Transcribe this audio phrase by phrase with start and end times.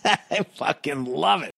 [0.30, 1.50] I fucking love it.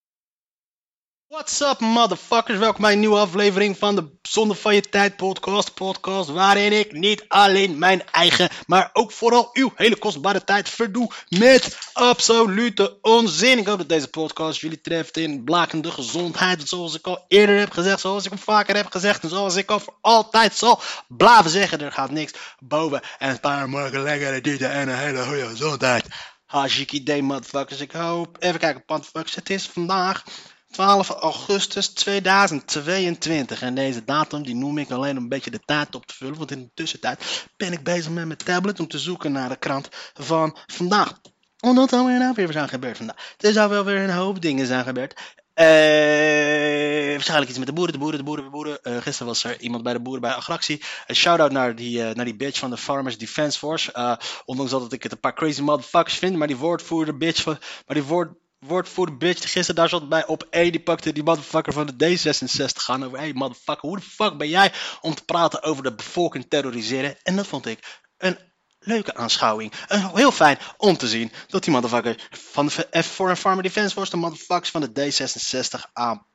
[1.29, 2.59] What's up, motherfuckers?
[2.59, 5.75] Welkom bij een nieuwe aflevering van de Zonde van je Tijd podcast.
[5.75, 11.11] Podcast waarin ik niet alleen mijn eigen, maar ook vooral uw hele kostbare tijd verdoe
[11.29, 13.59] met absolute onzin.
[13.59, 16.69] Ik hoop dat deze podcast jullie treft in blakende gezondheid.
[16.69, 19.71] Zoals ik al eerder heb gezegd, zoals ik hem vaker heb gezegd en zoals ik
[19.71, 21.81] al voor altijd zal blijven zeggen.
[21.81, 26.07] Er gaat niks boven en een paar morgen lekkere dieten en een hele goede gezondheid.
[26.53, 27.81] Hartstikke idee, motherfuckers.
[27.81, 29.35] Ik hoop, even kijken, motherfuckers.
[29.35, 30.25] Het is vandaag
[30.71, 33.63] 12 augustus 2022.
[33.63, 36.39] En deze datum die noem ik alleen om een beetje de tijd op te vullen.
[36.39, 39.57] Want in de tussentijd ben ik bezig met mijn tablet om te zoeken naar de
[39.57, 41.21] krant van vandaag.
[41.61, 43.35] Omdat er alweer nou weer zijn gebeurd vandaag.
[43.39, 45.21] Er zou wel weer een hoop dingen zijn gebeurd.
[45.55, 48.83] Eh, waarschijnlijk iets met de boeren, de boeren, de boeren, de boeren.
[48.83, 50.83] Eh, gisteren was er iemand bij de boeren bij Agractie.
[51.07, 54.19] Een shout-out naar die, eh, naar die bitch van de Farmers Defense Force.
[54.45, 56.37] Ondanks dat ik het een paar crazy motherfuckers vind.
[56.37, 57.59] Maar die woordvoerder bitch van...
[57.87, 60.71] Maar die woord, woordvoerder bitch gisteren daar zat bij op E.
[60.71, 63.19] Die pakte die motherfucker van de D66 aan over.
[63.19, 67.17] Hey motherfucker, hoe de fuck ben jij om te praten over de bevolking terroriseren?
[67.23, 68.39] En dat vond ik een
[68.85, 69.73] leuke aanschouwing.
[69.89, 73.95] Uh, heel fijn om te zien dat die motherfucker van de F Foreign Farmer Defense
[73.95, 76.27] Force de motherfuckers van de D66 aan.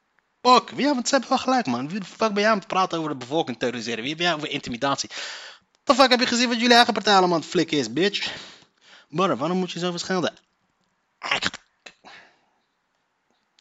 [0.41, 1.89] Fuck, ja, want ze hebben wel gelijk, man.
[1.89, 4.03] Wie de fuck ben jij om te praten over de bevolking terroriseren?
[4.03, 5.09] Wie ben jij over intimidatie?
[5.83, 8.33] The fuck heb je gezien wat jullie eigen partij allemaal aan het flikken is, bitch?
[9.09, 10.33] Brother, waarom moet je zo verschillen?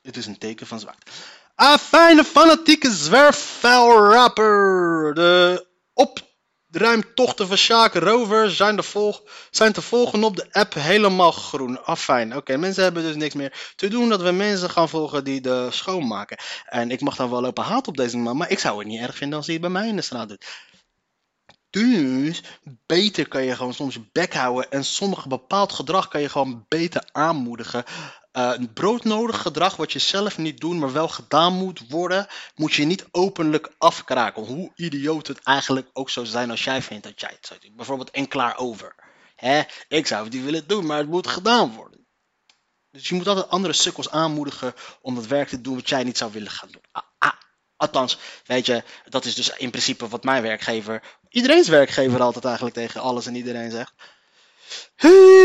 [0.02, 1.10] Het is een teken van zwakte.
[1.54, 5.14] Ah, fijne fanatieke zwerfvuilrapper.
[5.14, 5.66] De
[6.68, 11.84] opruimtochten van Sjaak Rover zijn, de volg zijn te volgen op de app helemaal groen.
[11.84, 12.36] Ah, fijn.
[12.36, 15.68] Oké, mensen hebben dus niks meer te doen dat we mensen gaan volgen die de
[15.70, 16.38] schoonmaken.
[16.64, 19.00] En ik mag dan wel lopen haat op deze man, maar ik zou het niet
[19.00, 20.44] erg vinden als hij het bij mij in de straat doet.
[21.70, 22.42] Dus
[22.86, 26.64] beter kan je gewoon soms je bek houden en sommige bepaald gedrag kan je gewoon
[26.68, 27.84] beter aanmoedigen.
[28.36, 32.84] Een broodnodig gedrag wat je zelf niet doet, maar wel gedaan moet worden, moet je
[32.84, 34.42] niet openlijk afkraken.
[34.42, 37.76] Hoe idioot het eigenlijk ook zou zijn als jij vindt dat jij het zou doen.
[37.76, 38.94] Bijvoorbeeld en klaar over.
[39.36, 39.62] Hè?
[39.88, 42.06] Ik zou het niet willen doen, maar het moet gedaan worden.
[42.90, 46.18] Dus je moet altijd andere sukkels aanmoedigen om dat werk te doen wat jij niet
[46.18, 46.84] zou willen gaan doen.
[46.92, 47.32] Ah, ah.
[47.76, 52.76] Althans, weet je, dat is dus in principe wat mijn werkgever, iedereen's werkgever altijd eigenlijk
[52.76, 53.92] tegen alles en iedereen zegt.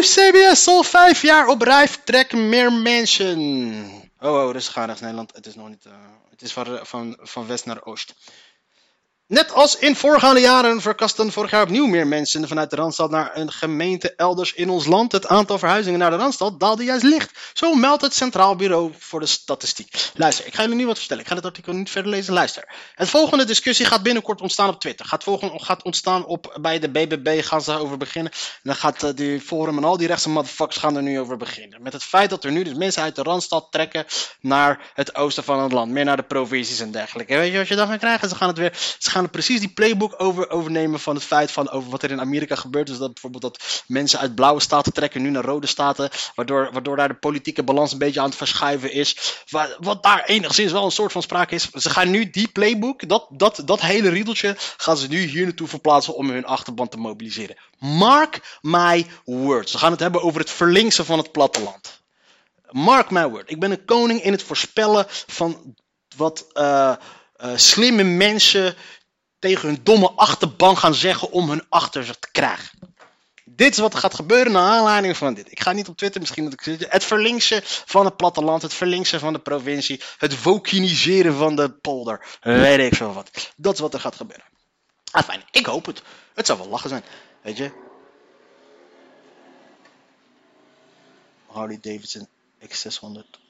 [0.01, 3.39] CBS al vijf jaar op rij trekken meer mensen.
[4.19, 5.33] Oh, oh, rustig aan, Nederland.
[5.35, 5.85] Het is nog niet.
[5.85, 5.93] Uh,
[6.29, 8.13] het is van, van, van west naar oost.
[9.31, 13.31] Net als in voorgaande jaren verkasten vorig jaar opnieuw meer mensen vanuit de Randstad naar
[13.34, 15.12] een gemeente elders in ons land.
[15.12, 17.31] Het aantal verhuizingen naar de Randstad daalde juist licht.
[17.53, 20.12] Zo meldt het Centraal Bureau voor de Statistiek.
[20.16, 21.24] Luister, ik ga jullie nu wat vertellen.
[21.24, 22.34] Ik ga het artikel niet verder lezen.
[22.34, 22.69] Luister.
[22.96, 25.06] Het volgende discussie gaat binnenkort ontstaan op Twitter.
[25.06, 28.31] Gaat, volgende, gaat ontstaan op, bij de BBB gaan ze over beginnen.
[28.31, 31.38] En dan gaat uh, die Forum en al die rechtse motherfuckers gaan er nu over
[31.38, 31.81] beginnen.
[31.81, 34.06] Met het feit dat er nu dus mensen uit de Randstad trekken
[34.40, 35.92] naar het oosten van het land.
[35.92, 37.34] Meer naar de provincies en dergelijke.
[37.34, 38.30] En weet je wat je dan gaat krijgen?
[38.30, 38.78] Ze gaan het weer...
[39.29, 42.87] precies die playbook over, overnemen van het feit van over wat er in Amerika gebeurt.
[42.87, 46.09] Dus dat bijvoorbeeld dat mensen uit blauwe staten trekken nu naar rode staten.
[46.35, 49.43] Waardoor, waardoor daar de politieke balans een beetje aan het verschuiven is.
[49.49, 51.69] Wat, wat daar enigszins wel een soort van sprake is.
[51.69, 55.67] Ze gaan nu die playbook, dat, dat, dat hele riedeltje, gaan ze nu hier naartoe
[55.67, 57.57] verplaatsen om hun achterban te mobiliseren.
[57.77, 59.71] Mark my words.
[59.71, 61.99] We gaan het hebben over het verlinksen van het platteland.
[62.71, 63.49] Mark my word.
[63.49, 65.75] Ik ben een koning in het voorspellen van
[66.15, 66.95] wat uh,
[67.43, 68.75] uh, slimme mensen
[69.41, 72.79] tegen hun domme achterban gaan zeggen om hun achter zich te krijgen.
[73.46, 75.52] Dit is wat er gaat gebeuren naar aanleiding van dit.
[75.52, 76.90] Ik ga niet op Twitter, misschien moet ik.
[76.90, 82.25] Het verlinksen van het platteland, het verlinksen van de provincie, het wokiniseren van de polder.
[82.42, 83.51] Weet ik veel wat.
[83.56, 84.45] Dat is wat er gaat gebeuren.
[85.12, 85.44] Ah, fijn.
[85.51, 86.01] Ik hoop het.
[86.33, 87.04] Het zou wel lachen zijn.
[87.42, 87.71] Weet je?
[91.45, 92.27] Harley Davidson
[92.68, 93.40] X600.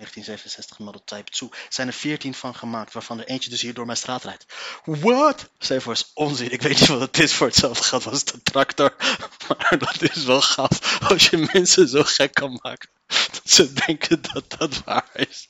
[0.00, 1.50] 1967 Model Type 2.
[1.68, 4.46] zijn er 14 van gemaakt, waarvan er eentje dus hier door mijn straat rijdt.
[4.84, 5.50] What?
[5.58, 6.52] Voor is onzin.
[6.52, 8.94] Ik weet niet wat het is voor hetzelfde geld als de tractor.
[9.48, 12.88] Maar dat is wel gaaf als je mensen zo gek kan maken.
[13.06, 15.48] Dat ze denken dat dat waar is.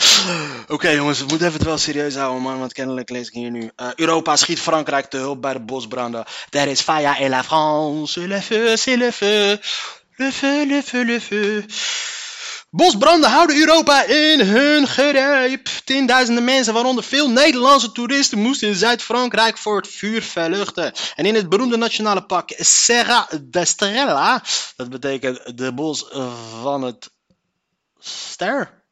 [0.68, 3.50] Oké jongens, we moeten even het wel serieus houden man, want kennelijk lees ik hier
[3.50, 3.70] nu.
[3.76, 6.24] Uh, Europa schiet Frankrijk te hulp bij de bosbranden.
[6.48, 9.58] There is fire et la France, le feu, c'est le feu.
[10.16, 11.64] Le feu, le feu, le feu.
[12.70, 15.68] Bosbranden houden Europa in hun greep.
[15.84, 20.92] Tienduizenden mensen, waaronder veel Nederlandse toeristen, moesten in Zuid-Frankrijk voor het vuur verluchten.
[21.14, 24.42] En in het beroemde nationale park Serra d'Estrella,
[24.76, 26.06] dat betekent de bos
[26.60, 27.10] van het
[27.98, 28.84] ster.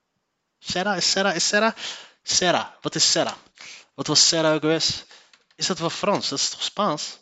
[0.58, 1.74] Serra, is Serra, is Serra?
[2.22, 3.36] Serra, wat is Serra?
[3.94, 5.04] Wat was Serra ook eens?
[5.56, 6.28] Is dat wel Frans?
[6.28, 7.18] Dat is toch Spaans?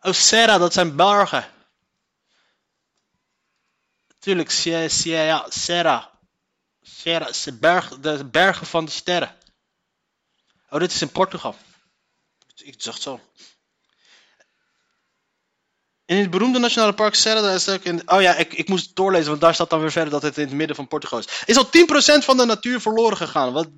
[0.00, 1.46] Oh, Serra, dat zijn bergen.
[4.22, 5.46] Tuurlijk, Sierra.
[5.48, 6.10] Serra,
[7.60, 9.36] berg, de bergen van de sterren.
[10.70, 11.56] Oh, dit is in Portugal.
[12.54, 13.20] Ik zag het zo.
[16.12, 18.02] In het beroemde nationale park Serra, is ook in...
[18.06, 20.38] Oh ja, ik, ik moest het doorlezen, want daar staat dan weer verder dat het
[20.38, 21.28] in het midden van Portugal is.
[21.44, 23.52] Is al 10% van de natuur verloren gegaan.
[23.52, 23.68] Wat,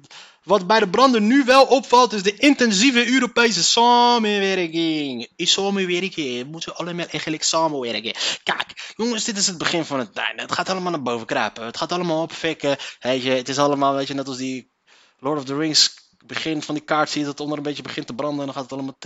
[0.42, 5.28] wat bij de branden nu wel opvalt, is de intensieve Europese samenwerking.
[5.36, 6.50] Is samenwerking.
[6.50, 8.14] Moeten we allemaal eigenlijk samenwerken.
[8.42, 10.40] Kijk, jongens, dit is het begin van het tijd.
[10.40, 11.64] Het gaat allemaal naar boven kruipen.
[11.64, 12.76] Het gaat allemaal opfikken.
[12.98, 14.70] Het is allemaal, weet je, net als die
[15.18, 17.82] Lord of the Rings begin van die kaart zie je dat het onder een beetje
[17.82, 18.38] begint te branden.
[18.40, 18.96] En dan gaat het allemaal.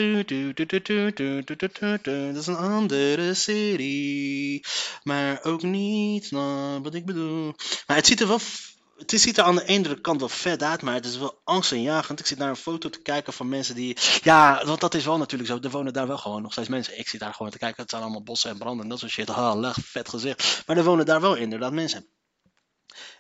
[2.32, 4.65] Dat is een andere serie.
[5.03, 7.55] Maar ook niet nou, wat ik bedoel.
[7.87, 8.41] Maar het ziet er wel.
[8.97, 12.20] Het ziet er aan de ene kant wel vet uit, maar het is wel angstaanjagend.
[12.20, 13.97] Ik zit naar een foto te kijken van mensen die.
[14.23, 15.59] Ja, want dat is wel natuurlijk zo.
[15.62, 16.99] Er wonen daar wel gewoon nog steeds mensen.
[16.99, 17.82] Ik zit daar gewoon te kijken.
[17.82, 19.29] Het zijn allemaal bossen en branden en dat soort shit.
[19.29, 20.62] Ha, leg, vet gezicht.
[20.67, 22.06] Maar er wonen daar wel inderdaad mensen.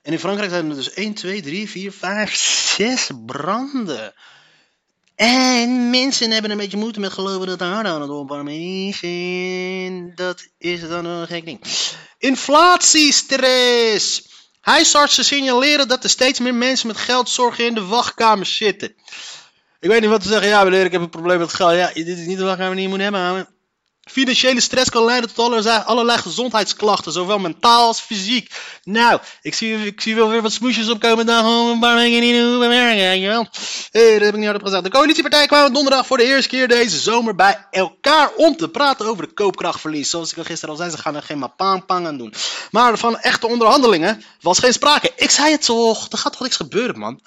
[0.02, 2.34] En in Frankrijk zijn er dus 1, 2, 3, 4, 5,
[2.76, 4.14] 6 branden.
[5.14, 9.02] En mensen hebben een beetje moeite met geloven dat de aarde aan het opwarmen is.
[9.02, 11.60] En dat is dan een gek ding.
[12.18, 14.26] Inflatiestress.
[14.60, 18.94] Huisartsen signaleren dat er steeds meer mensen met geldzorgen in de wachtkamers zitten.
[19.80, 20.48] Ik weet niet wat te zeggen.
[20.48, 21.74] Ja, meneer, ik heb een probleem met geld.
[21.74, 23.48] Ja, dit is niet de wachtkamer die je moet hebben.
[24.10, 28.54] Financiële stress kan leiden tot allerlei, gezondheidsklachten, zowel mentaal als fysiek.
[28.84, 32.34] Nou, ik zie, ik zie wel weer wat smoesjes opkomen daar een paar weken niet
[33.20, 33.46] je wel.
[33.90, 34.84] Hey, dat heb ik niet hardop gezegd.
[34.84, 39.06] De coalitiepartijen kwamen donderdag voor de eerste keer deze zomer bij elkaar om te praten
[39.06, 40.10] over de koopkrachtverlies.
[40.10, 42.34] Zoals ik al gisteren al zei, ze gaan er geen pang aan doen.
[42.70, 45.12] Maar van echte onderhandelingen was geen sprake.
[45.16, 47.20] Ik zei het toch, er gaat toch niks gebeuren, man.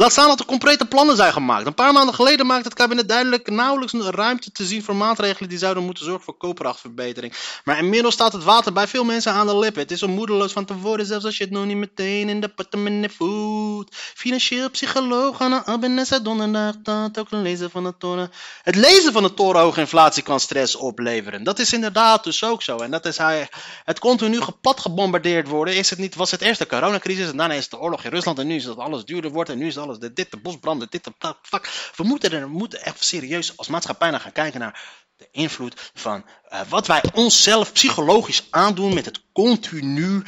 [0.00, 1.66] Laat staan dat er concrete plannen zijn gemaakt.
[1.66, 5.48] Een paar maanden geleden maakte het kabinet duidelijk nauwelijks een ruimte te zien voor maatregelen
[5.48, 7.34] die zouden moeten zorgen voor koopkrachtverbetering.
[7.64, 9.82] Maar inmiddels staat het water bij veel mensen aan de lippen.
[9.82, 12.40] Het is om moedeloos van te worden, zelfs als je het nog niet meteen in
[12.40, 13.94] de portemonnee voelt.
[13.94, 18.30] Financieel psycholoog Anna Abbenessa donderdag dat ook een lezen van de toren.
[18.62, 21.44] Het lezen van de torenhoge inflatie kan stress opleveren.
[21.44, 22.76] Dat is inderdaad dus ook zo.
[22.76, 23.48] En dat is hij,
[23.84, 25.76] het continu gepad gebombardeerd worden.
[25.76, 28.10] Is het niet, was het eerst de coronacrisis en daarna is het de oorlog in
[28.10, 30.86] Rusland en nu is het alles duurder wordt en nu is alles dit, de bosbranden,
[30.90, 31.92] dit, de fuck.
[31.96, 34.82] We moeten er we moeten echt serieus als maatschappij naar gaan kijken naar
[35.16, 40.22] de invloed van uh, wat wij onszelf psychologisch aandoen met het continu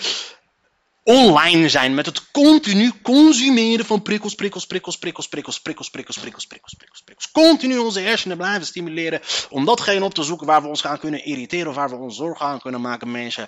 [1.04, 6.46] online zijn, met het continu consumeren van prikkels, prikkels, prikkels, prikkels, prikkels, prikkels, prikkels, prikkels,
[6.46, 7.30] prikkels, prikkels, prikkels.
[7.30, 9.20] Continu onze hersenen blijven stimuleren
[9.50, 12.16] om datgene op te zoeken waar we ons gaan kunnen irriteren of waar we ons
[12.16, 13.46] zorgen aan kunnen maken, mensen.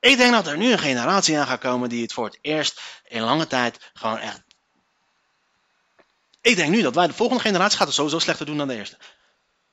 [0.00, 2.80] Ik denk dat er nu een generatie aan gaat komen die het voor het eerst
[3.08, 4.42] in lange tijd gewoon echt
[6.42, 8.76] ik denk nu dat wij de volgende generatie gaat het sowieso slechter doen dan de
[8.76, 8.98] eerste.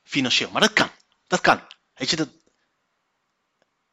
[0.02, 0.50] Financieel.
[0.50, 0.90] Maar dat kan.
[1.26, 1.60] Dat kan.
[1.94, 2.28] Weet je, dat,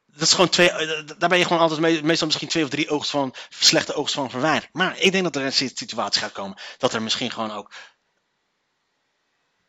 [0.06, 2.90] dat is gewoon twee, eh, daar ben je gewoon altijd meestal misschien twee of drie
[2.90, 4.72] oogst van, slechte oogst van verwijderd.
[4.72, 7.72] Maar ik denk dat er een situatie gaat komen dat er misschien gewoon ook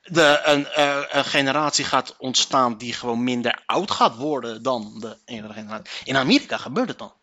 [0.01, 5.17] de, een, uh, een, generatie gaat ontstaan die gewoon minder oud gaat worden dan de
[5.25, 6.05] ene generatie.
[6.05, 7.13] In Amerika gebeurt het dan.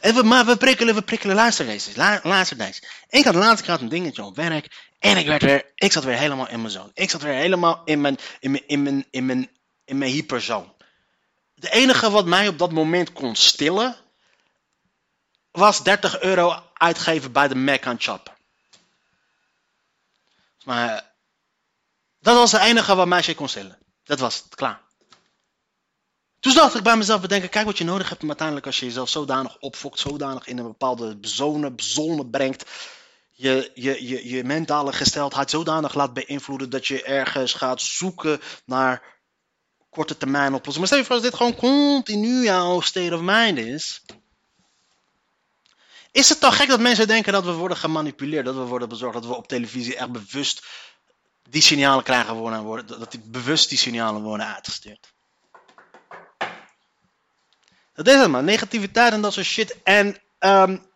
[0.00, 2.82] En maar we prikkelen, we prikkelen, luister deze, luister deze.
[3.08, 6.16] Ik had laatst gehad een dingetje op werk en ik werd weer, ik zat weer
[6.16, 6.90] helemaal in mijn zone.
[6.94, 9.50] Ik zat weer helemaal in mijn, in mijn, in mijn, in mijn,
[9.84, 10.74] in mijn hyperzone.
[11.54, 13.96] De enige wat mij op dat moment kon stillen,
[15.50, 18.36] was 30 euro uitgeven bij de Mac aan Chop.
[20.64, 21.12] Maar
[22.20, 23.78] dat was het enige wat mij kon stillen.
[24.04, 24.80] Dat was het, klaar.
[26.40, 29.08] Toen dacht ik bij mezelf bedenken, kijk wat je nodig hebt uiteindelijk als je jezelf
[29.08, 32.64] zodanig opfokt, zodanig in een bepaalde zone, zone brengt,
[33.30, 39.02] je, je, je, mentale gesteldheid zodanig laat beïnvloeden dat je ergens gaat zoeken naar
[39.90, 40.78] korte termijn oplossingen.
[40.78, 44.02] Maar stel je voor als dit gewoon continu jouw state of mind is.
[46.10, 49.14] Is het toch gek dat mensen denken dat we worden gemanipuleerd, dat we worden bezorgd,
[49.14, 50.66] dat we op televisie echt bewust
[51.48, 55.12] die signalen krijgen worden, dat die bewust die signalen worden uitgestuurd?
[58.04, 59.76] Dat is het man, negativiteit en dat soort shit.
[59.82, 60.88] En um,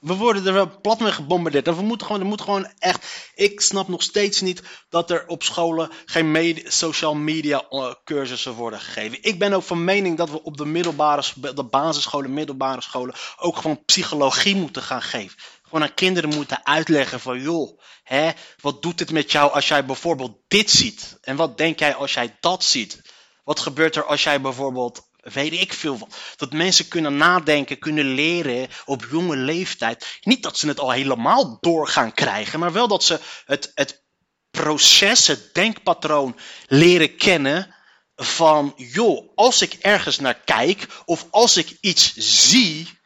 [0.00, 1.68] We worden er wel plat mee gebombardeerd.
[1.68, 3.30] En we moeten gewoon, er moet gewoon echt.
[3.34, 8.80] Ik snap nog steeds niet dat er op scholen geen social media eh, cursussen worden
[8.80, 9.18] gegeven.
[9.20, 11.22] Ik ben ook van mening dat we op de middelbare,
[11.54, 15.38] de basisscholen, middelbare scholen ook gewoon psychologie moeten gaan geven.
[15.62, 19.84] Gewoon aan kinderen moeten uitleggen van joh, hè, wat doet het met jou als jij
[19.84, 21.18] bijvoorbeeld dit ziet?
[21.20, 23.02] En wat denk jij als jij dat ziet?
[23.44, 28.14] Wat gebeurt er als jij bijvoorbeeld, weet ik veel, wat- dat mensen kunnen nadenken, kunnen
[28.14, 30.18] leren op jonge leeftijd.
[30.20, 34.02] Niet dat ze het al helemaal door gaan krijgen, maar wel dat ze het, het
[34.50, 37.74] proces, het denkpatroon leren kennen
[38.16, 43.00] van, joh, als ik ergens naar kijk of als ik iets zie,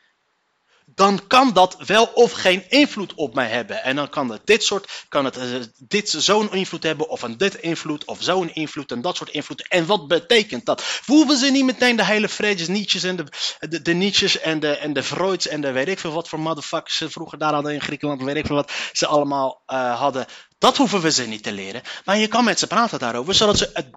[0.96, 3.82] dan kan dat wel of geen invloed op mij hebben.
[3.82, 5.44] En dan kan het dit soort, kan het eh,
[5.78, 9.68] dit zo'n invloed hebben, of een dit invloed, of zo'n invloed, en dat soort invloed.
[9.68, 10.80] En wat betekent dat?
[11.06, 13.24] We hoeven ze niet meteen de hele Friedrich Nietzsche's en de,
[13.68, 16.40] de, de Nietzsche's en de, en de Freuds en de weet ik veel wat voor
[16.40, 20.26] motherfuckers ze vroeger daar hadden in Griekenland, weet ik veel wat ze allemaal eh, hadden.
[20.58, 21.82] Dat hoeven we ze niet te leren.
[22.04, 23.88] Maar je kan met ze praten daarover, zodat ze het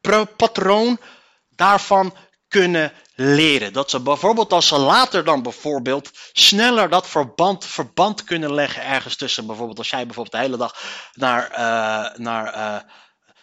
[0.00, 0.98] denkpatroon
[1.56, 2.14] daarvan
[2.60, 3.72] kunnen leren.
[3.72, 9.16] Dat ze bijvoorbeeld als ze later dan bijvoorbeeld sneller dat verband, verband kunnen leggen ergens
[9.16, 9.46] tussen.
[9.46, 10.74] Bijvoorbeeld als jij bijvoorbeeld de hele dag
[11.14, 12.76] naar, eh, naar eh,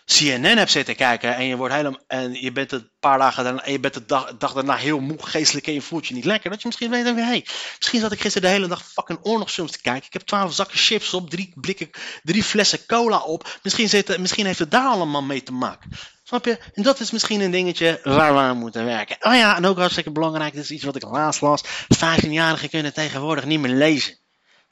[0.05, 3.63] CNN hebt zitten kijken en je wordt helemaal en je bent een paar dagen daarna,
[3.63, 4.05] en je bent de
[4.38, 6.50] dag, daarna heel moe, geestelijk en je voelt je niet lekker.
[6.50, 7.45] Dat je misschien weet weer, hey,
[7.77, 10.05] misschien zat ik gisteren de hele dag fucking oorlogsfilms te kijken.
[10.05, 11.89] Ik heb twaalf zakken chips op, drie blikken,
[12.24, 13.60] drie flessen cola op.
[13.63, 15.89] Misschien, zit, misschien heeft het daar allemaal mee te maken.
[16.24, 16.60] Snap je?
[16.74, 19.15] En dat is misschien een dingetje waar we aan moeten werken.
[19.19, 21.63] Oh ja, en ook hartstikke belangrijk, dit is iets wat ik laatst las.
[21.83, 24.22] 15-jarigen kunnen tegenwoordig niet meer lezen.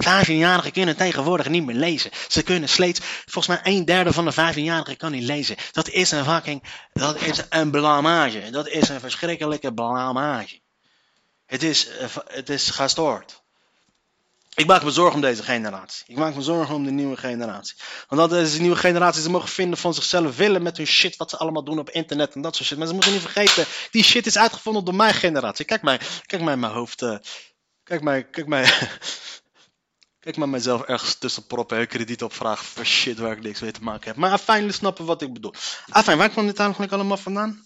[0.04, 2.12] 15-jarigen kunnen tegenwoordig niet meer lezen.
[2.28, 5.56] Ze kunnen slechts, volgens mij een derde van de 15-jarigen kan niet lezen.
[5.72, 8.50] Dat is een fucking, dat is een blamage.
[8.50, 10.60] Dat is een verschrikkelijke blamage.
[11.46, 13.42] Het is, eh, het is gestoord.
[14.54, 16.04] Ik maak me zorgen om deze generatie.
[16.08, 17.76] Ik maak me zorgen om de nieuwe generatie.
[18.08, 21.18] Want dat is de nieuwe generatie, ze mogen vinden van zichzelf willen met hun shit
[21.18, 22.78] wat ze allemaal doen op internet en dat soort shit.
[22.78, 25.66] Maar ze moeten niet vergeten, die shit is uitgevonden door mijn generatie.
[25.66, 27.02] Kijk mij, kijk mij in mijn hoofd.
[27.02, 27.18] eh,
[27.84, 28.66] kijk mij, kijk mij.
[30.22, 33.72] Kijk maar mijzelf ergens tussen proppen en krediet opvragen voor shit waar ik niks mee
[33.72, 34.16] te maken heb.
[34.16, 35.54] Maar fijn, jullie snappen wat ik bedoel.
[35.90, 37.64] Afijn, waar kwam dit eigenlijk allemaal vandaan?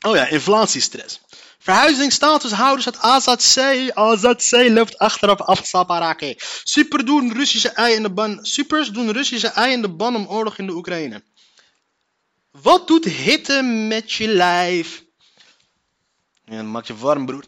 [0.00, 1.20] Oh ja, inflatiestress.
[1.58, 3.90] Verhuizingsstatushouders uit AZC.
[3.94, 6.34] AZC loopt achterop afsaparake.
[6.64, 8.38] Super doen Russische ei in de ban.
[8.44, 11.22] Supers doen Russische ei in de ban om oorlog in de Oekraïne.
[12.50, 15.04] Wat doet hitte met je lijf?
[16.44, 17.44] Ja, dat maakt je warm, broer.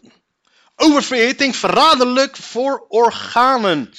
[0.76, 3.92] Oververhitting verraderlijk voor organen.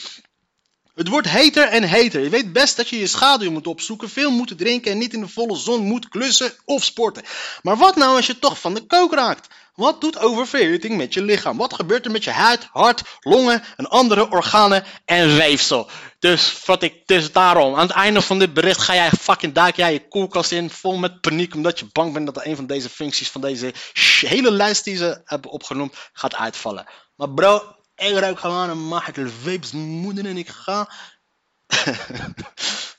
[0.93, 2.21] Het wordt heter en heter.
[2.21, 5.19] Je weet best dat je je schaduw moet opzoeken, veel moet drinken en niet in
[5.19, 7.23] de volle zon moet klussen of sporten.
[7.61, 9.47] Maar wat nou als je toch van de kook raakt?
[9.73, 11.57] Wat doet oververhitting met je lichaam?
[11.57, 15.89] Wat gebeurt er met je huid, hart, longen en andere organen en weefsel?
[16.19, 19.75] Dus, wat ik, dus daarom, aan het einde van dit bericht ga jij fucking duik
[19.75, 22.89] jij je koelkast in, vol met paniek, omdat je bang bent dat een van deze
[22.89, 23.73] functies van deze
[24.19, 26.87] hele lijst die ze hebben opgenoemd gaat uitvallen.
[27.15, 30.89] Maar bro, ik ruik gewoon een Vapes moeder en ik ga...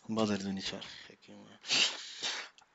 [0.06, 0.76] Wat er niet zo
[1.06, 1.60] gek, jongen.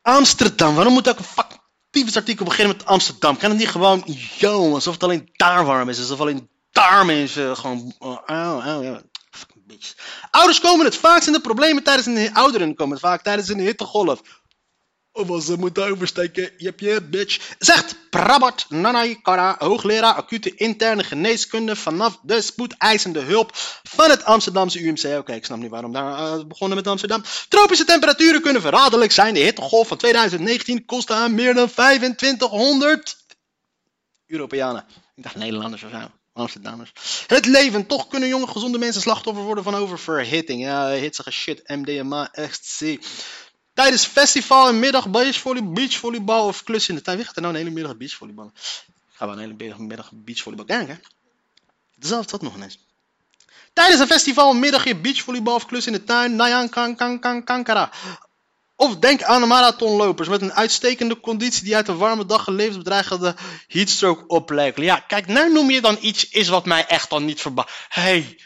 [0.01, 1.48] Amsterdam, waarom moet ook een fuck
[1.89, 3.37] tyfus artikel beginnen met Amsterdam?
[3.37, 4.03] Kan het niet gewoon,
[4.37, 8.97] yo, alsof het alleen daar warm is, alsof alleen daar mensen gewoon, oh, oh, oh.
[9.31, 9.93] Fucking bitch.
[10.31, 13.59] Ouders komen het vaakst in de problemen tijdens een, ouderen komen het vaak tijdens een
[13.59, 14.21] hittegolf.
[15.27, 17.55] Als ze moeten oversteken, jep je bitch.
[17.57, 23.49] Zegt Prabhat Nanaikara, hoogleraar acute interne geneeskunde vanaf de spoedeisende hulp
[23.83, 25.17] van het Amsterdamse UMC.
[25.17, 27.23] Oké, ik snap niet waarom daar eh, begonnen met Amsterdam.
[27.49, 29.33] Tropische temperaturen kunnen verraderlijk zijn.
[29.33, 33.17] De hittegolf van 2019 kostte aan meer dan 2500
[34.27, 34.85] Europeanen.
[35.15, 36.11] Ik dacht Nederlanders of zo.
[36.33, 36.91] Amsterdammers.
[37.27, 37.85] Het leven.
[37.85, 40.61] Toch kunnen jonge gezonde mensen slachtoffer worden van oververhitting.
[40.61, 41.67] Ja, hitsige shit.
[41.67, 42.99] MDMA, ecstasy.
[43.79, 47.17] Tijdens festival en middag beachvolleybal, beachvolleybal of klus in de tuin.
[47.17, 48.51] Wie gaat er nou een hele middag beachvolleybal?
[49.11, 51.01] Gaan we een hele middag, beachvolleybal kijken?
[51.95, 52.79] Dezelfde dat nog eens.
[53.73, 56.35] Tijdens een festival een middagje beachvolleybal of klus in de tuin.
[56.35, 57.91] Nayan kan kan kan kankara.
[58.75, 62.55] Of denk aan de marathonlopers met een uitstekende conditie die uit een warme dag een
[62.55, 63.35] levensbedreigende
[63.67, 64.85] heatstroke opleveren.
[64.85, 67.69] Ja, kijk, nou noem je dan iets is wat mij echt dan niet verbaast.
[67.89, 68.39] Hey,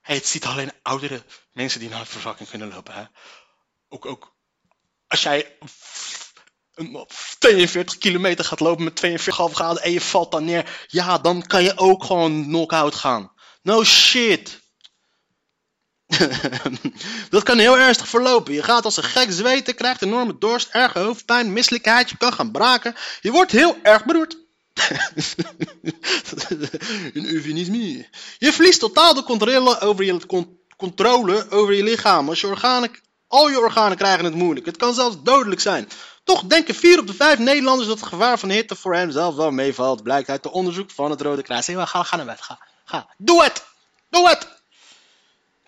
[0.00, 2.94] hey, het ziet alleen oudere mensen die naar verzakking kunnen lopen.
[2.94, 3.04] Hè?
[3.88, 4.34] Ook, ook
[5.08, 5.56] als jij
[6.74, 7.06] een
[7.38, 9.14] 42 kilometer gaat lopen met 42,5
[9.52, 13.32] graden en je valt dan neer, ja, dan kan je ook gewoon knock-out gaan.
[13.62, 14.64] No shit.
[17.30, 18.54] dat kan heel ernstig verlopen.
[18.54, 22.50] Je gaat als een gek zweten, krijgt enorme dorst, erge hoofdpijn, misselijkheid, je kan gaan
[22.50, 22.94] braken.
[23.20, 24.36] Je wordt heel erg beroerd.
[27.14, 28.06] een eufemisme.
[28.38, 32.28] Je verliest totaal de controle over je, con- controle over je lichaam.
[32.28, 32.90] Als je organen,
[33.28, 34.66] al je organen krijgen het moeilijk.
[34.66, 35.88] Het kan zelfs dodelijk zijn.
[36.24, 39.34] Toch denken 4 op de 5 Nederlanders dat het gevaar van hitte voor hen zelf
[39.34, 40.02] wel meevalt.
[40.02, 41.66] Blijkt uit de onderzoek van het Rode Kruis.
[41.66, 42.58] Hey, ga, ga naar bed, ga.
[42.84, 43.08] Ga.
[43.16, 43.64] Doe het!
[44.10, 44.54] Doe het!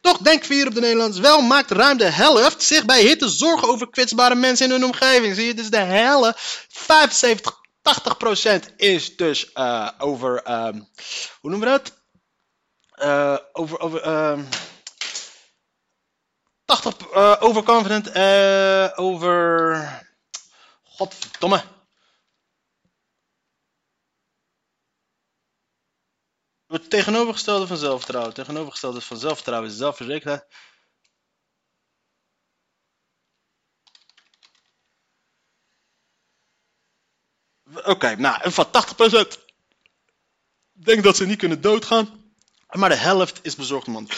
[0.00, 3.68] Toch denkt 4 op de Nederlanders wel, maakt ruim de helft zich bij hitte zorgen
[3.68, 5.34] over kwetsbare mensen in hun omgeving.
[5.34, 7.60] Zie je, dus de helft, 75,
[8.72, 10.80] 80% is dus eh, over, ehm,
[11.40, 11.92] hoe noemen we dat?
[12.90, 14.40] Eh, over, over, ehm
[16.68, 20.06] 80 eh, overconfident, eh over,
[20.82, 21.64] godverdomme.
[26.66, 28.34] Het tegenovergestelde van zelfvertrouwen.
[28.34, 30.46] Tegenovergestelde van zelfvertrouwen is zelfverzekerdheid.
[37.84, 39.38] Oké, nou, van 80%
[40.72, 42.34] denkt dat ze niet kunnen doodgaan.
[42.70, 44.08] Maar de helft is bezorgd man.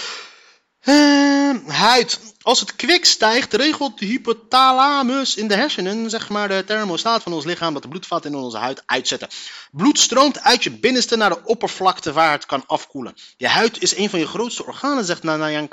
[0.81, 2.21] Ehm, huid.
[2.43, 7.33] Als het kwik stijgt, regelt de hypothalamus in de hersenen, zeg maar de thermostaat van
[7.33, 9.29] ons lichaam, dat de bloedvaten in onze huid uitzetten.
[9.71, 13.15] Bloed stroomt uit je binnenste naar de oppervlakte waar het kan afkoelen.
[13.37, 15.69] Je huid is een van je grootste organen, zegt Nanayan.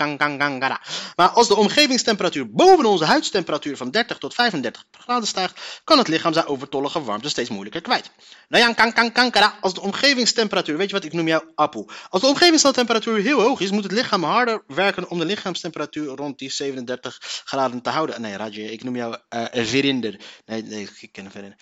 [1.15, 6.07] Maar als de omgevingstemperatuur boven onze huidstemperatuur van 30 tot 35 graden stijgt, kan het
[6.07, 8.11] lichaam zijn overtollige warmte steeds moeilijker kwijt.
[9.61, 11.85] Als de omgevingstemperatuur, weet je wat, ik noem jou Apu.
[12.09, 16.39] Als de omgevingstemperatuur heel hoog is, moet het lichaam harder werken om de lichaamstemperatuur rond
[16.39, 18.21] die 37 graden te houden.
[18.21, 20.19] Nee, Rajje, ik noem jou eh Verinder.
[20.45, 21.59] Nee, nee, ik ken Verinder.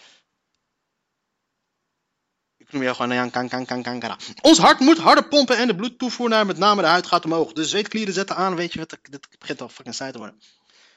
[2.58, 4.18] Ik noem jou gewoon Nayan Kankangangara.
[4.42, 7.54] Ons hart moet harder pompen en de bloedtoevoer naar met name de huid gaat omhoog.
[7.54, 10.42] De zweetklieren zetten aan, weet je wat, dit begint al fucking saai te worden.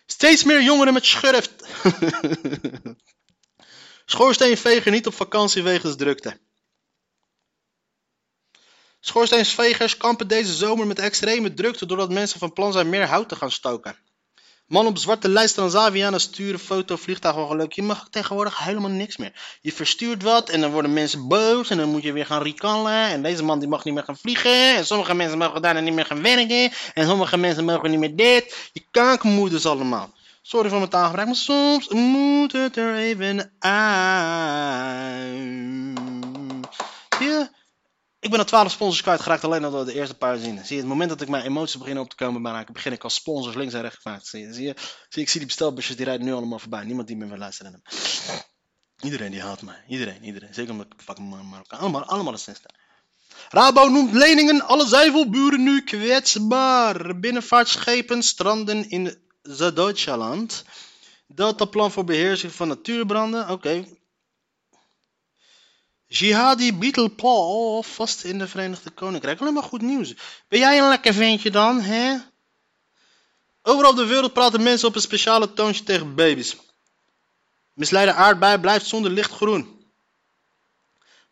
[0.06, 1.52] Steeds meer jongeren met schurft.
[4.04, 6.40] Schoorsteenveger niet op vakantie wegens drukte.
[9.00, 13.36] Schoorsteenvegers kampen deze zomer met extreme drukte doordat mensen van plan zijn meer hout te
[13.36, 13.96] gaan stoken.
[14.68, 17.72] Man op zwarte lijst Transavia sturen foto vliegtuigongeluk.
[17.72, 19.58] Je mag tegenwoordig helemaal niks meer.
[19.60, 23.08] Je verstuurt wat en dan worden mensen boos en dan moet je weer gaan recallen.
[23.08, 24.76] En deze man die mag niet meer gaan vliegen.
[24.76, 26.72] En sommige mensen mogen daarna niet meer gaan werken.
[26.94, 28.70] En sommige mensen mogen niet meer dit.
[28.72, 30.10] Je kankermoeders allemaal.
[30.42, 35.28] Sorry voor mijn taalgebruik, maar soms moet het er even uit.
[38.20, 40.66] Ik ben al 12 sponsors kwijtgeraakt alleen al door de eerste paar zinnen.
[40.66, 43.04] Zie je, het moment dat ik mijn emoties beginnen op te komen maken, begin ik
[43.04, 44.26] als sponsors links en rechts kwijt.
[44.26, 44.74] Zie je, zie je?
[45.08, 46.84] Zie ik zie die bestelbusjes, die rijden nu allemaal voorbij.
[46.84, 47.96] Niemand die meer wil luisteren naar me.
[49.00, 49.84] Iedereen die haat mij.
[49.88, 50.54] Iedereen, iedereen.
[50.54, 51.78] Zeker omdat ik fucking Mar- Marokkaan.
[51.80, 52.68] Allemaal, allemaal de sinste.
[53.48, 57.18] Rabo noemt leningen alle zuivelburen nu kwetsbaar.
[57.18, 60.64] Binnenvaartschepen stranden in Zuid-Duitsland.
[61.26, 63.48] Deltaplan voor beheersing van natuurbranden.
[63.50, 63.84] Oké.
[66.08, 69.40] Jihadi Beetle Paul vast in de Verenigde Koninkrijk.
[69.40, 70.14] Alleen maar goed nieuws.
[70.48, 72.16] Ben jij een lekker ventje dan, hè?
[73.62, 76.56] Overal op de wereld praten mensen op een speciale toontje tegen baby's.
[77.74, 79.77] Misleide aardbei blijft zonder lichtgroen.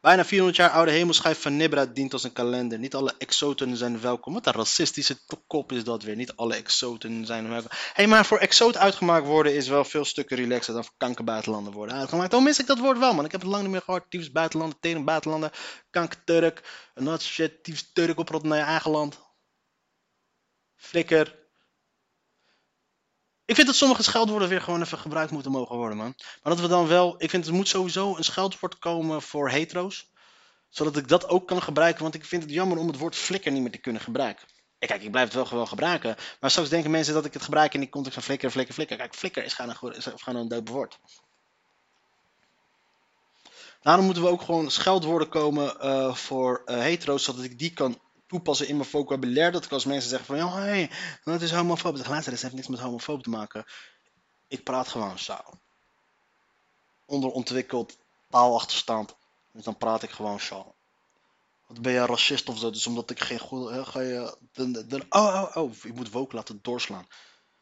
[0.07, 2.79] Bijna 400 jaar oude hemelschijf van Nibra dient als een kalender.
[2.79, 4.33] Niet alle exoten zijn welkom.
[4.33, 6.17] Wat een racistische kop is dat weer.
[6.17, 7.71] Niet alle exoten zijn welkom.
[7.71, 11.73] Hé, hey, maar voor exoot uitgemaakt worden is wel veel stukken relaxer dan voor kankerbuitenlander
[11.73, 12.35] worden uitgemaakt.
[12.35, 13.25] Oh, mis ik dat woord wel, man.
[13.25, 14.11] Ik heb het lang niet meer gehoord.
[14.11, 15.53] Tyfus buitenlander, tering buitenlander,
[15.91, 16.89] kankerturk.
[16.95, 19.19] En dat shit, tyfus turk oprot naar je eigen land.
[20.77, 21.46] Flikker.
[23.47, 26.15] Ik vind dat sommige scheldwoorden weer gewoon even gebruikt moeten mogen worden, man.
[26.43, 27.15] Maar dat we dan wel...
[27.19, 30.11] Ik vind er moet sowieso een scheldwoord komen voor hetero's.
[30.69, 32.03] Zodat ik dat ook kan gebruiken.
[32.03, 34.49] Want ik vind het jammer om het woord flikker niet meer te kunnen gebruiken.
[34.79, 36.17] Ja, Kijk, ik blijf het wel gewoon gebruiken.
[36.41, 38.97] Maar straks denken mensen dat ik het gebruik in die context van flikker, flikker, flikker.
[38.97, 40.99] Kijk, flikker is gewoon een, woord.
[43.81, 47.25] Daarom moeten we ook gewoon scheldwoorden komen eh, voor eh, hetero's.
[47.25, 49.53] Zodat ik die kan toepassen in mijn vocabulaire.
[49.53, 50.37] Dat ik als mensen zeggen van...
[50.37, 50.91] Ja, hey,
[51.25, 51.97] dat is homofoob.
[51.97, 53.65] Zeg, luister, dat heeft niks met homofoob te maken.
[54.49, 55.37] Ik praat gewoon zo.
[57.05, 57.99] Onderontwikkeld,
[58.31, 59.17] taalachterstand.
[59.53, 60.75] Dus dan praat ik gewoon zo.
[61.67, 62.71] Wat ben je racist of zo?
[62.71, 63.85] Dus omdat ik geen goede.
[63.85, 64.37] Ga je.
[65.09, 65.73] Oh, oh, oh.
[65.83, 67.07] Ik moet woke laten doorslaan.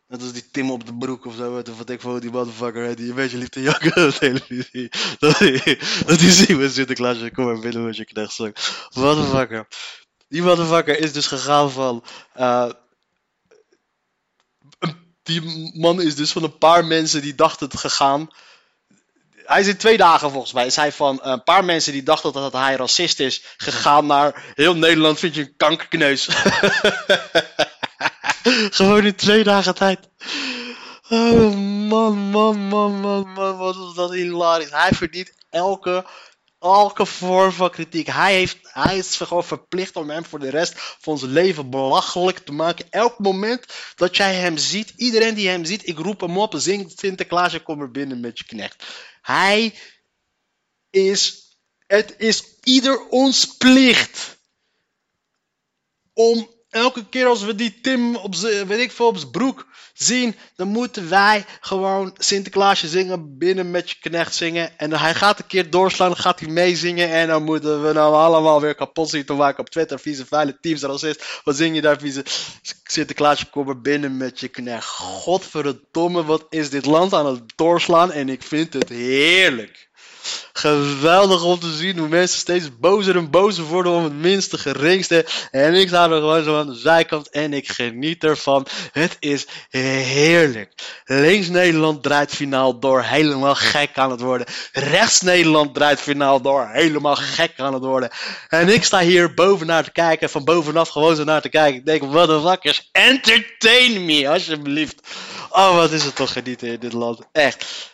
[0.07, 1.63] Net als die Tim op de broek of zo.
[1.77, 2.97] Wat ik voor die motherfucker.
[2.97, 4.89] Die een beetje lief te jakken op televisie.
[5.19, 7.31] Dat die, dat die zien Sinterklaasje.
[7.31, 8.89] Kom maar binnen met je knechtstuk.
[8.95, 9.67] Motherfucker.
[10.35, 12.05] Die motherfucker is dus gegaan van.
[12.33, 12.71] eh,
[15.23, 18.31] die man is dus van een paar mensen die dachten het gegaan.
[19.45, 20.67] Hij is in twee dagen volgens mij.
[20.67, 23.45] Is hij van een paar mensen die dachten dat hij racist is.
[23.57, 26.29] gegaan naar heel Nederland vind je een kankerkneus.
[28.79, 30.09] Gewoon in twee dagen tijd.
[31.09, 31.55] Oh
[31.89, 33.57] man, man, man, man, man.
[33.57, 34.71] Wat was dat hilarisch.
[34.71, 36.05] Hij verdient elke
[36.65, 38.07] elke vorm van kritiek.
[38.07, 42.39] Hij, heeft, hij is gewoon verplicht om hem voor de rest van ons leven belachelijk
[42.39, 42.87] te maken.
[42.91, 46.93] Elk moment dat jij hem ziet, iedereen die hem ziet, ik roep hem op, zing
[46.97, 48.85] Sinterklaasje, kom er binnen met je knecht.
[49.23, 49.75] Hij
[50.91, 51.43] is,
[51.87, 54.39] het is ieder ons plicht
[56.13, 59.67] om elke keer als we die Tim op zijn, weet ik veel, op zijn broek
[59.93, 64.79] zien, dan moeten wij gewoon Sinterklaasje zingen, binnen met je knecht zingen.
[64.79, 68.15] En hij gaat een keer doorslaan, dan gaat hij meezingen en dan moeten we nou
[68.15, 69.99] allemaal weer kapot zien te maken op Twitter.
[69.99, 71.41] Vieze vuile teams, racist.
[71.45, 72.25] Wat zing je daar, vieze
[72.85, 74.87] Sinterklaasje, kom er binnen met je knecht.
[74.87, 79.89] Godverdomme, wat is dit land aan het doorslaan en ik vind het heerlijk.
[80.53, 85.27] Geweldig om te zien hoe mensen steeds bozer en bozer worden om het minste geringste.
[85.51, 88.67] En ik sta er gewoon zo aan de zijkant en ik geniet ervan.
[88.93, 90.73] Het is heerlijk.
[91.05, 94.47] Links Nederland draait finaal door, helemaal gek aan het worden.
[94.73, 98.11] Rechts Nederland draait finaal door, helemaal gek aan het worden.
[98.49, 101.79] En ik sta hier bovenaar te kijken, van bovenaf gewoon zo naar te kijken.
[101.79, 105.01] Ik denk, wat een wakkers, entertain me, alsjeblieft.
[105.51, 107.19] Oh, wat is het toch genieten in dit land.
[107.33, 107.93] Echt.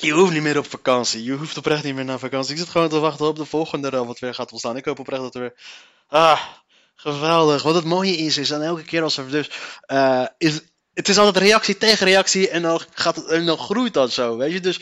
[0.00, 1.24] Je hoeft niet meer op vakantie.
[1.24, 2.52] Je hoeft oprecht niet meer naar vakantie.
[2.52, 4.76] Ik zit gewoon te wachten op de volgende rel wat weer gaat ontstaan.
[4.76, 5.54] Ik hoop oprecht dat er weer...
[6.08, 6.40] Ah,
[6.96, 7.62] geweldig.
[7.62, 9.50] Wat het mooie is, is dan elke keer als er dus...
[9.86, 10.60] Uh, is,
[10.94, 14.36] het is altijd reactie tegen reactie en dan, gaat het, en dan groeit dat zo,
[14.36, 14.60] weet je.
[14.60, 14.78] Dus...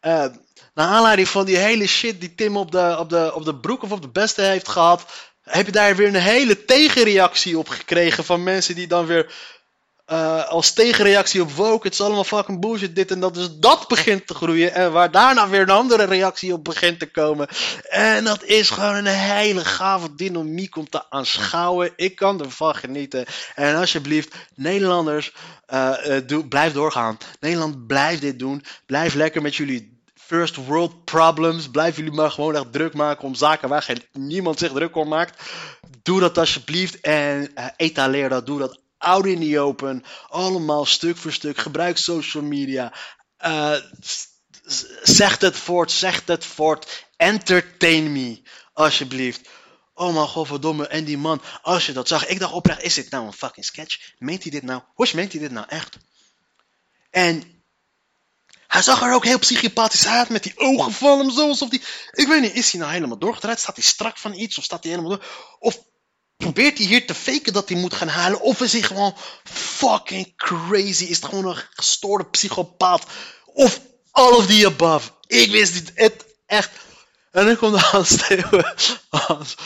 [0.00, 0.26] Uh,
[0.74, 3.82] naar aanleiding van die hele shit die Tim op de, op, de, op de broek
[3.82, 5.04] of op de beste heeft gehad...
[5.42, 9.32] Heb je daar weer een hele tegenreactie op gekregen van mensen die dan weer
[10.10, 13.34] uh, als tegenreactie op woke, het is allemaal fucking bullshit, dit en dat.
[13.34, 14.74] Dus dat begint te groeien.
[14.74, 17.48] En waar daarna weer een andere reactie op begint te komen.
[17.88, 21.92] En dat is gewoon een hele gave dynamiek om te aanschouwen.
[21.96, 23.26] Ik kan ervan genieten.
[23.54, 25.32] En alsjeblieft, Nederlanders,
[25.72, 25.94] uh,
[26.26, 27.18] doe, blijf doorgaan.
[27.40, 28.64] Nederland, blijf dit doen.
[28.86, 31.70] Blijf lekker met jullie first world problems.
[31.70, 35.08] Blijf jullie maar gewoon echt druk maken om zaken waar geen, niemand zich druk om
[35.08, 35.42] maakt.
[36.02, 38.46] Doe dat alsjeblieft en etaleer dat.
[38.46, 40.04] Doe dat out in the open.
[40.28, 41.58] Allemaal stuk voor stuk.
[41.58, 42.92] Gebruik social media.
[43.46, 43.76] Uh,
[45.02, 47.06] zeg het voort, zeg het voort.
[47.16, 49.48] Entertain me, alsjeblieft.
[49.94, 53.10] Oh mijn godverdomme, en die man, als je dat zag, ik dacht oprecht, is dit
[53.10, 54.14] nou een fucking sketch?
[54.18, 54.82] Meent hij dit nou?
[54.94, 55.96] Hoe meent hij dit nou echt?
[57.10, 57.62] En
[58.66, 61.82] hij zag er ook heel psychopathisch uit met die ogen van hem, zo alsof die,
[62.10, 63.60] ik weet niet, is hij nou helemaal doorgedraaid?
[63.60, 65.26] Staat hij strak van iets of staat hij helemaal door?
[65.58, 65.78] Of
[66.38, 68.40] probeert hij hier te faken dat hij moet gaan halen?
[68.40, 71.04] Of is hij gewoon fucking crazy?
[71.04, 73.06] Is het gewoon een gestoorde psychopaat?
[73.44, 75.10] Of all of the above?
[75.26, 75.92] Ik wist niet.
[75.94, 76.70] Het echt.
[77.30, 78.74] En dan komt Hans Steeuwen.
[79.08, 79.56] Hans.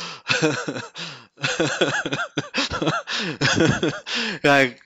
[4.41, 4.85] Kijk.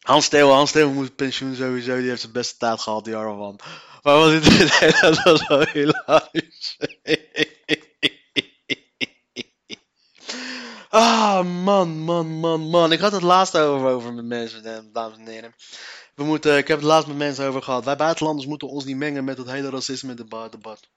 [0.00, 1.96] Hans Steeuwen, Hans Steeuwen moet pensioen sowieso.
[1.96, 3.60] Die heeft zijn beste tijd gehad, die arme man.
[4.02, 6.76] Maar wat dit, dat was wel hilarisch.
[10.98, 12.92] Ah, man, man, man, man.
[12.92, 15.54] Ik had het laatst over, over met mensen, dames en heren.
[16.14, 17.84] We moeten, ik heb het laatst met mensen over gehad.
[17.84, 20.88] Wij buitenlanders moeten ons niet mengen met het hele racisme debat.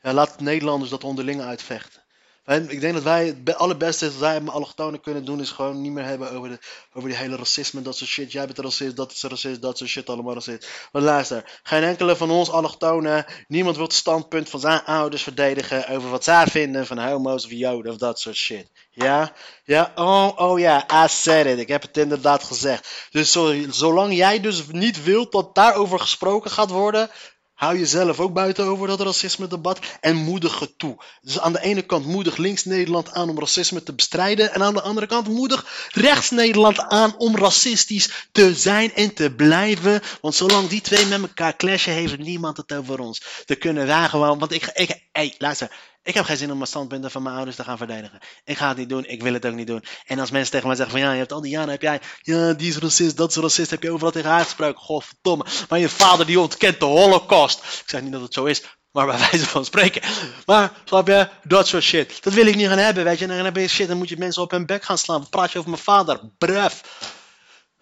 [0.00, 2.05] Ja, laat Nederlanders dat onderling uitvechten.
[2.46, 5.92] Ik denk dat wij het allerbeste dat wij met allochtonen kunnen doen, is gewoon niet
[5.92, 6.58] meer hebben over, de,
[6.92, 8.32] over die hele racisme, dat soort shit.
[8.32, 10.68] Jij bent racist, dat is racist, dat soort shit allemaal racist.
[10.92, 15.88] Maar luister, geen enkele van ons allochtonen, niemand wil het standpunt van zijn ouders verdedigen
[15.88, 18.70] over wat zij vinden van homo's of joden of dat soort shit.
[18.90, 19.32] Ja?
[19.64, 19.92] Ja?
[19.94, 21.58] Oh, oh ja, I said it.
[21.58, 23.08] Ik heb het inderdaad gezegd.
[23.10, 27.10] Dus zolang jij dus niet wilt dat daarover gesproken gaat worden,
[27.56, 30.96] Hou jezelf ook buiten over dat racisme-debat en moedig het toe.
[31.22, 34.52] Dus aan de ene kant moedig links Nederland aan om racisme te bestrijden.
[34.52, 39.30] En aan de andere kant moedig rechts Nederland aan om racistisch te zijn en te
[39.30, 40.02] blijven.
[40.20, 43.22] Want zolang die twee met elkaar clashen, heeft niemand het over ons.
[43.44, 44.38] Dan kunnen wij gewoon.
[44.38, 44.70] Want ik.
[44.74, 45.70] ik hey, luister.
[46.06, 48.18] Ik heb geen zin om mijn standpunten van mijn ouders te gaan verdedigen.
[48.44, 49.84] Ik ga het niet doen, ik wil het ook niet doen.
[50.06, 52.00] En als mensen tegen mij zeggen van ja, je hebt al die jaren heb jij,
[52.22, 54.82] ja, die is racist, dat is racist, heb je overal tegen haar gesproken.
[54.82, 55.44] Godverdomme.
[55.68, 57.58] Maar je vader die ontkent de holocaust.
[57.58, 60.02] Ik zeg niet dat het zo is, maar bij wijze van spreken.
[60.46, 62.22] Maar, snap je, dat soort shit.
[62.22, 63.24] Dat wil ik niet gaan hebben, weet je.
[63.24, 65.20] En dan heb je shit, dan moet je mensen op hun bek gaan slaan.
[65.20, 66.20] Wat praat je over mijn vader?
[66.38, 66.80] Bref.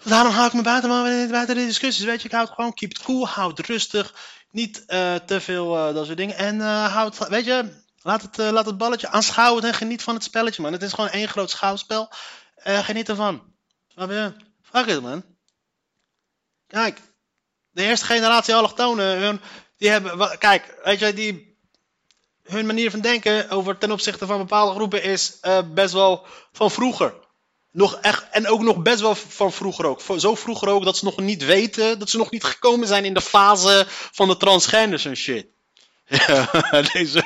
[0.03, 2.29] Daarom hou ik me buiten, man, buiten de discussies, weet je.
[2.29, 4.15] Ik hou het gewoon, keep it cool, houd rustig.
[4.51, 6.37] Niet uh, te veel uh, dat soort dingen.
[6.37, 10.15] En uh, houd, weet je, Laat het, uh, laat het balletje aanschouwen en geniet van
[10.15, 10.73] het spelletje, man.
[10.73, 12.13] Het is gewoon één groot schouwspel.
[12.67, 13.43] Uh, geniet ervan.
[14.63, 15.25] Fuck it, man.
[16.67, 17.01] Kijk,
[17.71, 19.41] de eerste generatie allochtonen, hun,
[19.77, 21.59] die hebben, kijk, weet je, die,
[22.43, 26.71] hun manier van denken over ten opzichte van bepaalde groepen is uh, best wel van
[26.71, 27.15] vroeger.
[27.71, 30.01] Nog echt, en ook nog best wel van vroeger ook.
[30.17, 33.15] Zo vroeger ook dat ze nog niet weten, dat ze nog niet gekomen zijn in
[33.15, 35.47] de fase van de transgenders en shit.
[36.27, 37.25] Ja, deze.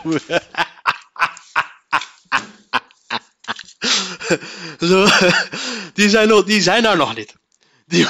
[5.94, 7.34] Die, zijn nog, die zijn daar nog niet.
[7.86, 8.06] Die,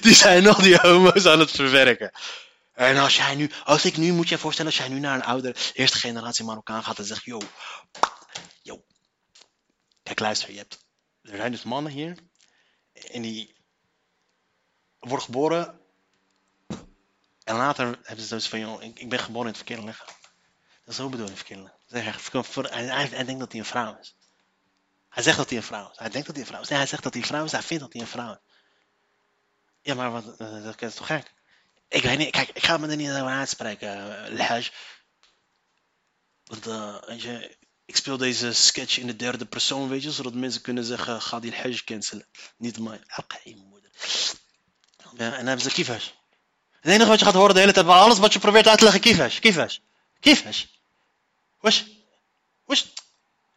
[0.00, 2.12] die zijn nog die homo's aan het verwerken.
[2.72, 5.14] En als jij nu, als ik nu, moet je je voorstellen, als jij nu naar
[5.14, 7.40] een oudere, eerste generatie Marokkaan gaat en zegt, yo,
[8.62, 8.84] yo,
[10.02, 10.84] kijk luister, je hebt,
[11.22, 12.16] er zijn dus mannen hier,
[12.92, 13.54] en die
[14.98, 15.80] worden geboren,
[17.44, 20.06] en later hebben ze dus van, joh, ik, ben geboren in het verkeerde lichaam.
[20.84, 22.44] Dat is zo bedoeld in het verkeerde lichaam.
[22.70, 24.16] Hij, hij denkt dat hij een vrouw is.
[25.10, 25.98] Hij zegt dat hij een vrouw is.
[25.98, 26.68] Hij denkt dat hij een vrouw is.
[26.68, 27.52] Nee, hij zegt dat hij een vrouw is.
[27.52, 28.38] Hij vindt dat hij een vrouw is.
[29.82, 31.32] Ja, maar wat, eh, dat is toch gek?
[31.88, 32.30] Ik weet niet.
[32.30, 34.70] Kijk, ik ga me er niet over uitspreken, uh, Lehaj.
[36.44, 40.34] Want, eh, weet je, ik speel deze sketch in de derde persoon, weet je, zodat
[40.34, 42.26] mensen kunnen zeggen, ga die Hajj cancelen.
[42.56, 43.90] Niet mijn, oké, moeder.
[45.16, 46.14] En dan hebben ze kifas.
[46.80, 48.78] Het enige wat je gaat horen de hele tijd, maar alles wat je probeert uit
[48.78, 49.80] te leggen, kifas, kifas,
[50.20, 50.80] kifas.
[51.60, 51.86] Was,
[52.64, 52.92] was,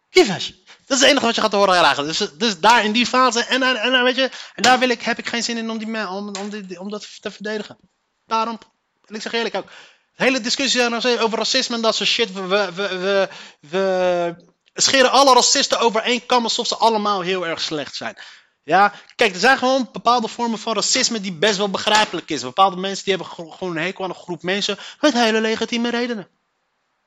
[0.10, 0.54] kifas.
[0.94, 2.18] Dat is het enige wat je gaat horen eigenlijk.
[2.18, 5.02] Dus, dus daar in die fase, en, en, daar, weet je, en daar wil ik,
[5.02, 6.32] heb ik geen zin in om, die, om,
[6.80, 7.78] om, dat te verdedigen.
[8.26, 8.60] Daarom,
[9.06, 9.68] en ik zeg eerlijk ook,
[10.16, 13.30] de hele discussie over racisme en dat soort shit, we, we, we,
[13.60, 14.36] we,
[14.74, 18.18] scheren alle racisten over één kam alsof ze allemaal heel erg slecht zijn.
[18.64, 22.42] Ja, kijk, er zijn gewoon bepaalde vormen van racisme die best wel begrijpelijk is.
[22.42, 26.28] Bepaalde mensen die hebben gewoon een hekel aan een groep mensen met hele legitieme redenen.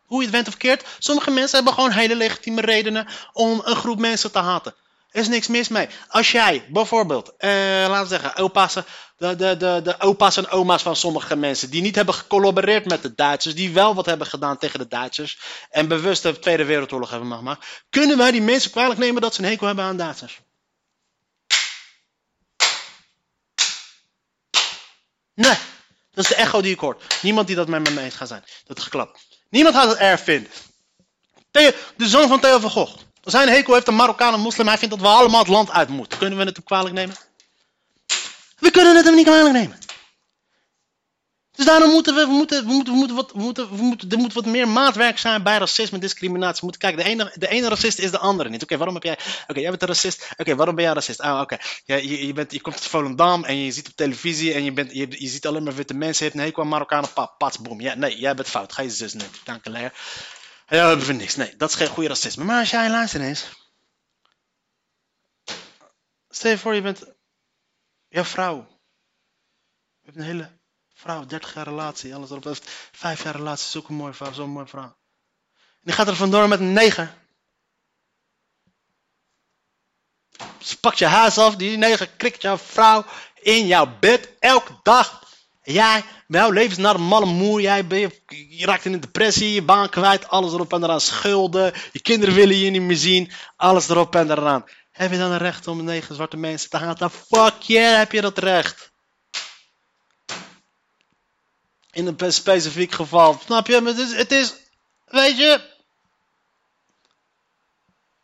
[0.06, 3.76] Hoe je het went of keert, sommige mensen hebben gewoon hele legitieme redenen om een
[3.76, 4.74] groep mensen te haten.
[5.10, 5.88] Er is niks mis mee.
[6.08, 7.50] Als jij bijvoorbeeld, eh,
[7.88, 8.74] laten we zeggen, opa's,
[9.16, 13.02] de, de, de, de opa's en oma's van sommige mensen die niet hebben gecollaboreerd met
[13.02, 15.38] de Duitsers, die wel wat hebben gedaan tegen de Duitsers
[15.70, 19.42] en bewust de Tweede Wereldoorlog hebben gemaakt, kunnen wij die mensen kwalijk nemen dat ze
[19.42, 20.40] een hekel hebben aan Duitsers?
[25.34, 25.56] Nee,
[26.10, 26.96] dat is de echo die ik hoor.
[27.22, 28.44] Niemand die dat met me eens gaat zijn.
[28.66, 29.35] Dat geklapt.
[29.50, 30.50] Niemand gaat het erg vinden.
[31.50, 32.94] De zoon van Theo van Gogh.
[33.22, 35.88] Een hekel heeft, een Marokkaan, een moslim, hij vindt dat we allemaal het land uit
[35.88, 36.18] moeten.
[36.18, 37.16] Kunnen we het hem kwalijk nemen?
[38.58, 39.78] We kunnen het hem niet kwalijk nemen.
[41.56, 44.10] Dus daarom moeten we, we moeten, we moeten, we moeten wat, we moeten, we moeten,
[44.10, 46.60] er moet wat meer maatwerk zijn bij racisme en discriminatie.
[46.60, 48.62] We moeten kijken, de ene, de ene racist is de andere niet.
[48.62, 50.28] Oké, waarom heb jij, oké, jij bent een racist.
[50.36, 51.20] Oké, waarom ben jij racist?
[51.20, 51.56] Ah, oké.
[51.84, 54.72] Ja, je, je, bent, je komt uit Volendam en je ziet op televisie en je,
[54.72, 56.24] bent, je, je ziet alleen maar witte mensen.
[56.24, 57.80] Je hebt een hekel aan Marokkanen, pap, pats, boom.
[57.80, 58.72] Ja, nee, jij bent fout.
[58.72, 59.34] Ga je zus nemen.
[59.44, 59.92] Kankerleer.
[60.68, 61.36] Ja, we hebben we niks.
[61.36, 62.44] Nee, dat is geen goede racisme.
[62.44, 63.44] Maar als jij luister eens.
[66.28, 67.04] Stel je voor, je bent
[68.08, 68.56] jouw vrouw.
[70.00, 70.50] Je hebt een hele
[70.96, 72.56] vrouw, 30 jaar relatie, alles erop.
[72.92, 74.82] Vijf jaar relatie, zo'n mooie vrouw, zo'n mooie vrouw.
[74.82, 77.14] En die gaat er vandoor met een neger.
[80.58, 83.04] Ze pakt je huis af, die neger krikt jouw vrouw
[83.40, 85.24] in jouw bed elke dag.
[85.62, 87.60] Jij, jouw leven is naar een malle moer.
[87.60, 88.12] Jij ben,
[88.48, 91.00] je, raakt in een depressie, je baan kwijt, alles erop en eraan.
[91.00, 94.64] Schulden, je kinderen willen je niet meer zien, alles erop en eraan.
[94.90, 97.10] Heb je dan een recht om negen zwarte mensen te haten?
[97.10, 98.94] Fuck yeah, heb je dat recht.
[101.96, 103.38] In een specifiek geval.
[103.44, 103.82] Snap je?
[103.82, 104.54] Het is, het is
[105.06, 105.60] weet je.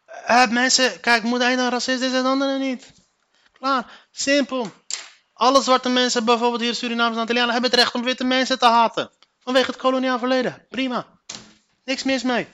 [0.06, 2.92] Eh, mensen, kijk, moet dan racist is en de andere niet.
[3.58, 4.70] Klaar, simpel.
[5.32, 8.66] Alle zwarte mensen, bijvoorbeeld hier Surinamers en Italianen, hebben het recht om witte mensen te
[8.66, 9.10] haten.
[9.42, 10.66] Vanwege het koloniaal verleden.
[10.70, 11.06] Prima.
[11.84, 12.46] Niks mis mee.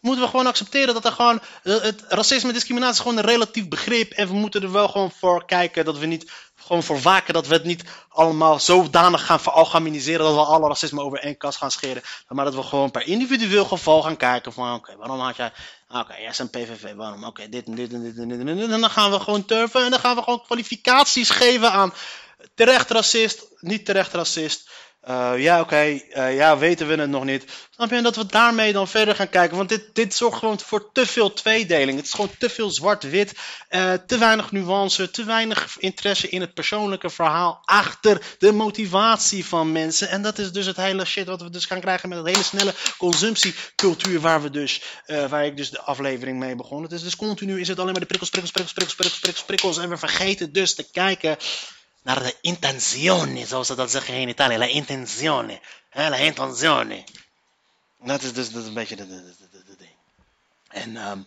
[0.00, 1.40] Moeten we gewoon accepteren dat er gewoon.
[1.62, 4.12] eh, Het racisme en discriminatie is gewoon een relatief begrip.
[4.12, 6.30] En we moeten er wel gewoon voor kijken dat we niet.
[6.70, 10.24] Gewoon voor waken dat we het niet allemaal zodanig gaan veralgemeniseren.
[10.24, 12.02] Dat we alle racisme over één kast gaan scheren.
[12.28, 14.74] Maar dat we gewoon per individueel geval gaan kijken van.
[14.74, 15.52] Oké, waarom had jij.
[15.88, 16.94] Oké, jij is een PVV.
[16.94, 17.24] Waarom?
[17.24, 18.70] Oké, dit en dit en dit en dit en dit.
[18.70, 19.84] En dan gaan we gewoon turven.
[19.84, 21.92] En dan gaan we gewoon kwalificaties geven aan.
[22.54, 24.70] Terecht racist, niet terecht racist.
[25.00, 27.44] Eh, ja, oké, eh, ja, weten we het nog niet.
[27.70, 28.02] Snap je?
[28.02, 29.56] Dat we daarmee dan verder gaan kijken.
[29.56, 31.96] Want dit, dit zorgt gewoon voor te veel tweedeling.
[31.96, 33.32] Het is gewoon te veel zwart-wit.
[33.68, 35.10] eh, te weinig nuance.
[35.10, 37.62] Te weinig interesse in het persoonlijke verhaal.
[37.64, 40.08] Achter de motivatie van mensen.
[40.08, 42.42] En dat is dus het hele shit wat we dus gaan krijgen met het hele
[42.42, 44.20] snelle consumptiecultuur.
[44.20, 44.82] Waar, we dus,
[45.28, 46.82] waar ik dus de aflevering mee begon.
[46.82, 49.78] Het is dus continu is het alleen maar de prikkels, prikkels, prikkels, prikkels, prikkels, prikkels.
[49.78, 51.36] En we vergeten dus te kijken
[52.02, 54.56] naar de intenzione, zoals ze dat zeggen in Italië.
[54.56, 55.60] La intenzione.
[55.88, 57.04] Hè, la intenzione.
[58.02, 59.90] Dat is dus dat een beetje de, de, de, ding.
[60.68, 61.18] En, ehm,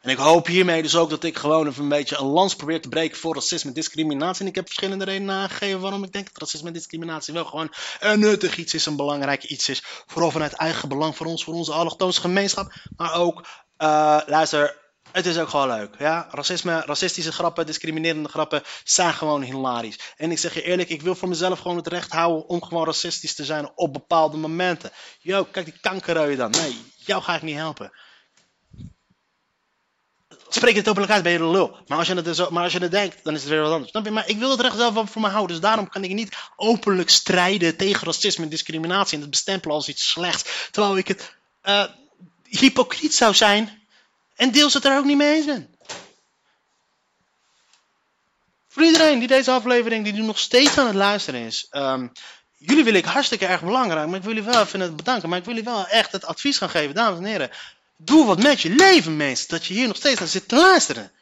[0.00, 2.80] en ik hoop hiermee dus ook dat ik gewoon even een beetje een lans probeer
[2.80, 4.42] te breken voor racisme en discriminatie.
[4.42, 7.74] En ik heb verschillende redenen aangegeven waarom ik denk dat racisme en discriminatie wel gewoon
[8.00, 9.82] een nuttig iets is, een belangrijk iets is.
[10.06, 12.72] Vooral vanuit eigen belang voor ons, voor onze allochtoonse gemeenschap.
[12.96, 14.76] Maar ook, eh, luister,
[15.12, 15.94] Het is ook gewoon leuk.
[15.98, 16.28] Ja?
[16.30, 19.98] Racisme, racistische grappen, discriminerende grappen zijn gewoon hilarisch.
[20.16, 22.84] En ik zeg je eerlijk, ik wil voor mezelf gewoon het recht houden om gewoon
[22.84, 24.90] racistisch te zijn op bepaalde momenten.
[25.20, 26.50] Yo, kijk die kankerrui dan.
[26.50, 27.92] Nee, jou ga ik niet helpen.
[30.48, 31.76] Spreek het openlijk uit, ben je de lul.
[31.86, 33.72] Maar als je, het zo, maar als je het denkt, dan is het weer wat
[33.72, 34.10] anders.
[34.10, 35.56] Maar ik wil het recht zelf voor me houden.
[35.56, 39.14] Dus daarom kan ik niet openlijk strijden tegen racisme en discriminatie.
[39.14, 40.68] En het bestempelen als iets slechts.
[40.70, 41.84] Terwijl ik het uh,
[42.48, 43.86] hypocriet zou zijn.
[44.38, 45.60] En deels het er ook niet mee eens.
[48.68, 51.66] Voor iedereen die deze aflevering die nu nog steeds aan het luisteren is.
[51.70, 52.12] Um,
[52.56, 54.06] jullie wil ik hartstikke erg belangrijk.
[54.06, 55.28] Maar ik wil jullie wel even bedanken.
[55.28, 56.94] Maar ik wil jullie wel echt het advies gaan geven.
[56.94, 57.50] Dames en heren.
[57.96, 59.48] Doe wat met je leven, mensen.
[59.48, 61.12] Dat je hier nog steeds naar zit te luisteren.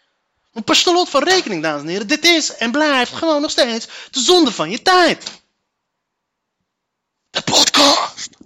[0.53, 2.07] Want per slot van rekening, dames en heren.
[2.07, 5.25] Dit is en blijft gewoon nog steeds de zonde van je tijd.